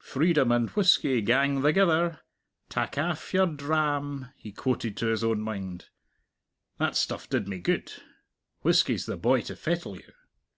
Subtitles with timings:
[0.00, 2.20] "Freedom and whisky gang thegither:
[2.70, 5.90] tak aff your dram," he quoted to his own mind.
[6.78, 7.92] "That stuff did me good.
[8.62, 10.14] Whisky's the boy to fettle you."